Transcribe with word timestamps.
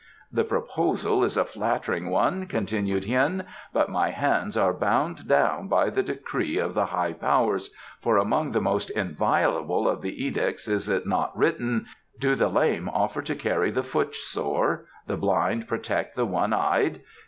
"The 0.31 0.43
proposal 0.43 1.23
is 1.23 1.37
a 1.37 1.45
flattering 1.45 2.09
one," 2.09 2.47
continued 2.47 3.03
Hien, 3.05 3.43
"but 3.71 3.91
my 3.91 4.09
hands 4.09 4.57
are 4.57 4.73
bound 4.73 5.27
down 5.27 5.67
by 5.67 5.91
the 5.91 6.01
decree 6.01 6.57
of 6.57 6.73
the 6.73 6.87
High 6.87 7.13
Powers, 7.13 7.69
for 7.99 8.17
among 8.17 8.49
the 8.51 8.61
most 8.61 8.89
inviolable 8.89 9.87
of 9.87 10.01
the 10.01 10.25
edicts 10.25 10.67
is 10.67 10.89
it 10.89 11.05
not 11.05 11.37
written: 11.37 11.85
'Do 12.19 12.33
the 12.33 12.49
lame 12.49 12.89
offer 12.89 13.21
to 13.21 13.35
carry 13.35 13.69
the 13.69 13.83
footsore; 13.83 14.87
the 15.05 15.17
blind 15.17 15.61
to 15.61 15.67
protect 15.67 16.15
the 16.15 16.25
one 16.25 16.51
eyed? 16.51 17.01